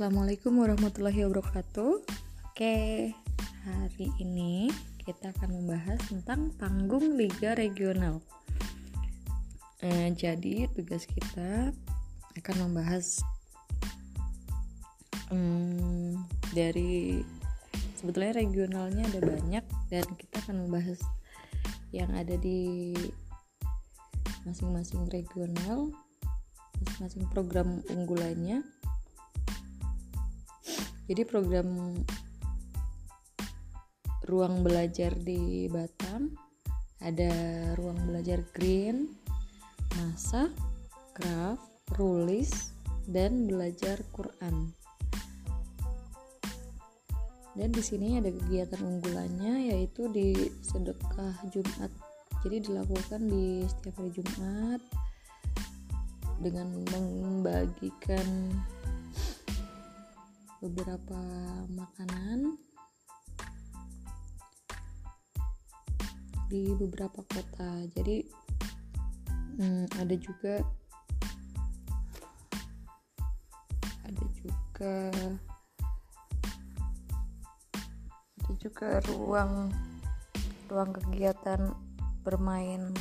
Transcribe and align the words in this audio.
Assalamualaikum 0.00 0.64
warahmatullahi 0.64 1.28
wabarakatuh. 1.28 1.92
Oke, 2.48 3.12
hari 3.68 4.08
ini 4.16 4.72
kita 5.04 5.28
akan 5.28 5.60
membahas 5.60 6.00
tentang 6.08 6.56
panggung 6.56 7.20
liga 7.20 7.52
regional. 7.52 8.24
Eh, 9.84 10.08
jadi 10.16 10.72
tugas 10.72 11.04
kita 11.04 11.76
akan 12.32 12.56
membahas 12.64 13.20
hmm, 15.36 16.16
dari 16.56 17.20
sebetulnya 18.00 18.40
regionalnya 18.40 19.04
ada 19.04 19.20
banyak 19.20 19.64
dan 19.92 20.06
kita 20.16 20.40
akan 20.48 20.64
membahas 20.64 20.96
yang 21.92 22.08
ada 22.16 22.40
di 22.40 22.96
masing-masing 24.48 25.12
regional, 25.12 25.92
masing-masing 26.80 27.28
program 27.36 27.84
unggulannya 27.92 28.64
jadi 31.10 31.26
program 31.26 31.98
ruang 34.30 34.62
belajar 34.62 35.10
di 35.18 35.66
Batam 35.66 36.30
ada 37.02 37.34
ruang 37.74 37.98
belajar 38.06 38.46
green, 38.54 39.10
masak, 39.98 40.54
craft, 41.10 41.66
rulis, 41.98 42.70
dan 43.10 43.50
belajar 43.50 43.98
Quran. 44.14 44.70
Dan 47.58 47.74
di 47.74 47.82
sini 47.82 48.22
ada 48.22 48.30
kegiatan 48.30 48.78
unggulannya 48.78 49.74
yaitu 49.74 50.06
di 50.14 50.54
sedekah 50.62 51.34
Jumat. 51.50 51.90
Jadi 52.46 52.70
dilakukan 52.70 53.26
di 53.26 53.66
setiap 53.66 53.98
hari 53.98 54.14
Jumat 54.14 54.80
dengan 56.38 56.70
membagikan 56.94 58.54
beberapa 60.60 61.20
makanan. 61.72 62.60
Di 66.52 66.76
beberapa 66.76 67.24
kota. 67.24 67.84
Jadi 67.96 68.28
hmm, 69.56 69.88
ada 69.96 70.14
juga 70.20 70.60
ada 74.04 74.24
juga 74.36 74.94
ada 78.40 78.52
juga 78.60 78.88
ruang 79.08 79.70
ruang 80.68 80.90
kegiatan 80.94 81.72
bermain 82.24 82.92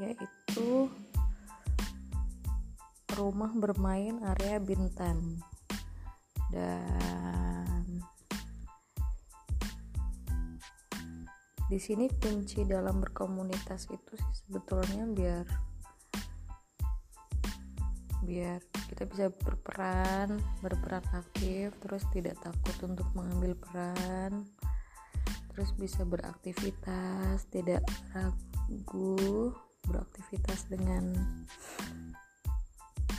yaitu 0.00 0.88
rumah 3.20 3.52
bermain 3.52 4.16
area 4.32 4.56
Bintan. 4.56 5.36
Dan 6.50 8.00
di 11.70 11.78
sini 11.78 12.10
kunci 12.10 12.66
dalam 12.66 12.98
berkomunitas 12.98 13.86
itu 13.94 14.12
sih 14.18 14.34
sebetulnya 14.42 15.06
biar 15.06 15.46
biar 18.26 18.58
kita 18.90 19.06
bisa 19.06 19.30
berperan 19.30 20.42
berperan 20.58 21.06
aktif 21.14 21.70
terus 21.78 22.02
tidak 22.10 22.34
takut 22.42 22.74
untuk 22.90 23.06
mengambil 23.14 23.54
peran 23.54 24.50
terus 25.54 25.70
bisa 25.78 26.02
beraktivitas 26.02 27.46
tidak 27.54 27.86
ragu 28.10 29.54
beraktivitas 29.90 30.70
dengan 30.70 31.10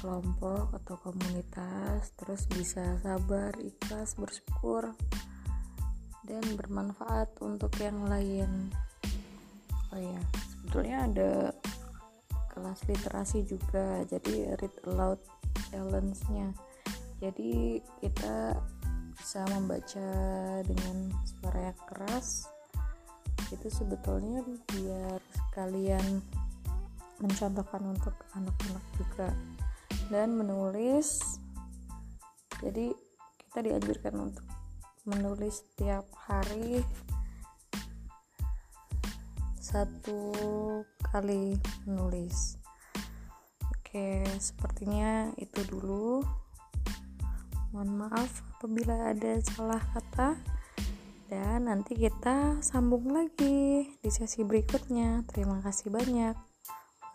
kelompok 0.01 0.73
atau 0.81 0.97
komunitas 0.97 2.09
terus 2.17 2.49
bisa 2.49 2.97
sabar 3.05 3.53
ikhlas 3.61 4.17
bersyukur 4.17 4.97
dan 6.25 6.41
bermanfaat 6.57 7.29
untuk 7.43 7.69
yang 7.77 8.09
lain. 8.09 8.73
Oh 9.93 9.99
ya 10.01 10.21
sebetulnya 10.49 10.97
ada 11.05 11.31
kelas 12.49 12.79
literasi 12.89 13.45
juga 13.45 14.01
jadi 14.09 14.57
read 14.57 14.75
aloud 14.89 15.21
challenge-nya. 15.69 16.49
Jadi 17.21 17.77
kita 18.01 18.57
bisa 19.13 19.45
membaca 19.53 20.09
dengan 20.65 21.13
suara 21.21 21.69
yang 21.69 21.79
keras. 21.85 22.49
Itu 23.53 23.69
sebetulnya 23.69 24.41
biar 24.71 25.21
kalian 25.53 26.23
mencontohkan 27.21 27.81
untuk 27.85 28.13
anak-anak 28.33 28.85
juga. 28.97 29.29
Dan 30.11 30.35
menulis 30.35 31.39
jadi 32.61 32.93
kita 33.41 33.59
dianjurkan 33.65 34.13
untuk 34.21 34.45
menulis 35.09 35.65
setiap 35.65 36.05
hari 36.29 36.85
satu 39.57 40.19
kali 41.09 41.57
menulis. 41.89 42.59
Oke 43.71 44.21
sepertinya 44.37 45.33
itu 45.41 45.63
dulu. 45.65 46.21
Mohon 47.71 48.05
maaf 48.05 48.43
apabila 48.57 49.15
ada 49.15 49.39
salah 49.41 49.81
kata. 49.95 50.37
Dan 51.31 51.71
nanti 51.71 51.95
kita 51.95 52.59
sambung 52.59 53.07
lagi 53.15 53.87
di 53.87 54.09
sesi 54.11 54.43
berikutnya. 54.43 55.23
Terima 55.31 55.63
kasih 55.63 55.87
banyak 55.87 56.50